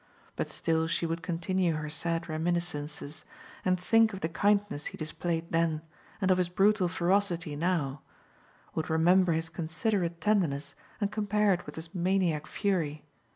But 0.35 0.49
still 0.49 0.87
she 0.87 1.05
would 1.05 1.21
continue 1.21 1.75
her 1.75 1.87
sad 1.87 2.27
reminiscences, 2.27 3.23
and 3.63 3.79
think 3.79 4.13
of 4.13 4.21
the 4.21 4.29
kindness 4.29 4.87
he 4.87 4.97
displayed 4.97 5.51
then, 5.51 5.83
and 6.19 6.31
of 6.31 6.39
his 6.39 6.49
brutal 6.49 6.87
ferocity 6.87 7.55
now 7.55 8.01
would 8.73 8.89
remember 8.89 9.33
his 9.33 9.49
considerate 9.49 10.19
tenderness 10.19 10.73
and 10.99 11.11
compare 11.11 11.53
it 11.53 11.67
with 11.67 11.75
his 11.75 11.93
maniac 11.93 12.47
fury. 12.47 13.05